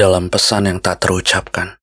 dalam 0.00 0.32
pesan 0.32 0.64
yang 0.64 0.80
tak 0.80 1.04
terucapkan 1.04 1.76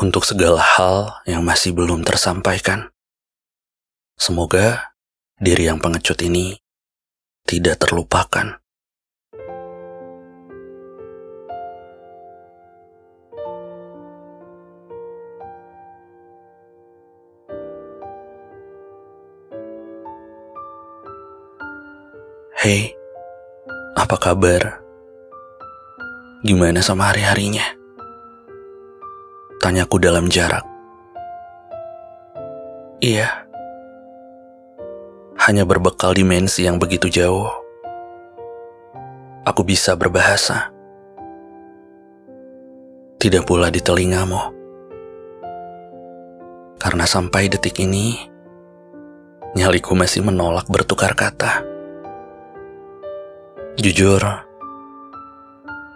untuk 0.00 0.24
segala 0.24 0.64
hal 0.64 1.20
yang 1.28 1.44
masih 1.44 1.76
belum 1.76 2.08
tersampaikan. 2.08 2.88
Semoga 4.16 4.96
diri 5.36 5.68
yang 5.68 5.76
pengecut 5.76 6.16
ini 6.24 6.56
tidak 7.44 7.84
terlupakan. 7.84 8.56
Hei, 22.56 22.96
apa 24.00 24.16
kabar? 24.16 24.81
Gimana 26.42 26.82
sama 26.82 27.14
hari-harinya? 27.14 27.62
Tanyaku 29.62 30.02
dalam 30.02 30.26
jarak. 30.26 30.66
Iya, 32.98 33.46
hanya 35.38 35.62
berbekal 35.62 36.18
dimensi 36.18 36.66
yang 36.66 36.82
begitu 36.82 37.06
jauh, 37.06 37.46
aku 39.46 39.62
bisa 39.62 39.94
berbahasa. 39.94 40.74
Tidak 43.22 43.46
pula 43.46 43.70
di 43.70 43.78
telingamu. 43.78 44.42
Karena 46.74 47.06
sampai 47.06 47.46
detik 47.46 47.78
ini, 47.78 48.18
nyaliku 49.54 49.94
masih 49.94 50.26
menolak 50.26 50.66
bertukar 50.66 51.14
kata. 51.14 51.62
Jujur, 53.78 54.22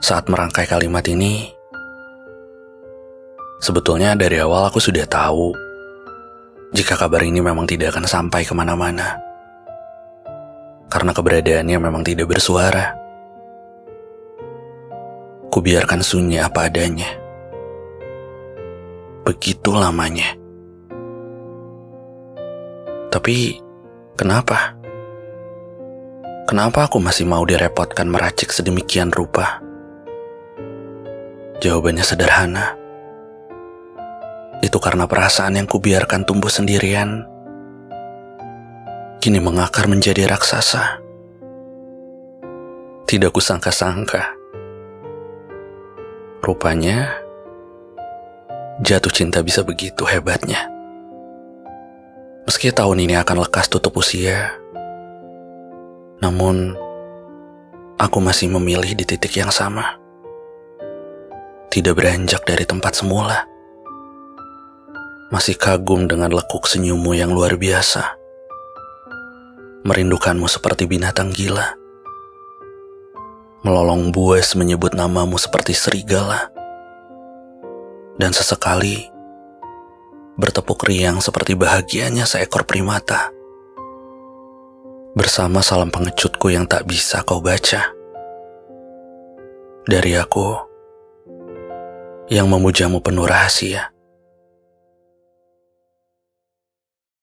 saat 0.00 0.28
merangkai 0.28 0.68
kalimat 0.68 1.02
ini, 1.08 1.48
sebetulnya 3.60 4.12
dari 4.12 4.36
awal 4.36 4.68
aku 4.68 4.78
sudah 4.78 5.08
tahu 5.08 5.56
jika 6.76 6.98
kabar 6.98 7.24
ini 7.24 7.40
memang 7.40 7.64
tidak 7.64 7.96
akan 7.96 8.04
sampai 8.04 8.44
ke 8.44 8.52
mana-mana. 8.52 9.16
Karena 10.86 11.10
keberadaannya 11.16 11.78
memang 11.80 12.04
tidak 12.06 12.30
bersuara. 12.30 12.94
Kubiarkan 15.50 16.04
sunyi 16.04 16.38
apa 16.38 16.68
adanya. 16.68 17.10
Begitu 19.26 19.74
lamanya. 19.74 20.36
Tapi, 23.10 23.58
kenapa? 24.14 24.76
Kenapa 26.46 26.86
aku 26.86 27.02
masih 27.02 27.26
mau 27.26 27.42
direpotkan 27.42 28.06
meracik 28.06 28.54
sedemikian 28.54 29.10
rupa? 29.10 29.65
Jawabannya 31.60 32.04
sederhana. 32.04 32.76
Itu 34.60 34.76
karena 34.80 35.08
perasaan 35.08 35.56
yang 35.56 35.68
kubiarkan 35.68 36.28
tumbuh 36.28 36.52
sendirian 36.52 37.24
kini 39.20 39.42
mengakar 39.42 39.90
menjadi 39.90 40.30
raksasa. 40.30 41.02
Tidak 43.06 43.30
kusangka-sangka. 43.34 44.38
Rupanya, 46.44 47.10
jatuh 48.84 49.10
cinta 49.10 49.42
bisa 49.42 49.66
begitu 49.66 50.06
hebatnya. 50.06 50.70
Meski 52.46 52.70
tahun 52.70 53.02
ini 53.02 53.18
akan 53.18 53.42
lekas 53.42 53.66
tutup 53.66 53.98
usia, 53.98 54.54
namun, 56.22 56.78
aku 57.98 58.18
masih 58.22 58.48
memilih 58.54 58.94
di 58.94 59.04
titik 59.04 59.36
yang 59.36 59.50
sama. 59.50 60.05
Tidak 61.72 61.94
beranjak 61.94 62.46
dari 62.46 62.64
tempat 62.66 62.98
semula. 62.98 63.44
Masih 65.32 65.58
kagum 65.58 66.06
dengan 66.06 66.30
lekuk 66.30 66.66
senyummu 66.66 67.14
yang 67.18 67.34
luar 67.34 67.58
biasa. 67.58 68.16
Merindukanmu 69.86 70.46
seperti 70.46 70.86
binatang 70.86 71.30
gila. 71.30 71.74
Melolong 73.62 74.14
buas 74.14 74.54
menyebut 74.54 74.94
namamu 74.94 75.38
seperti 75.38 75.74
serigala. 75.74 76.50
Dan 78.16 78.32
sesekali, 78.32 79.06
bertepuk 80.36 80.84
riang 80.84 81.20
seperti 81.24 81.56
bahagianya 81.56 82.24
seekor 82.24 82.68
primata 82.68 83.36
bersama 85.16 85.64
salam 85.64 85.88
pengecutku 85.88 86.52
yang 86.52 86.68
tak 86.68 86.84
bisa 86.84 87.24
kau 87.24 87.40
baca. 87.40 87.88
Dari 89.88 90.12
aku 90.12 90.75
yang 92.28 92.50
memujamu 92.50 92.98
penuh 93.02 93.26
rahasia. 93.26 93.95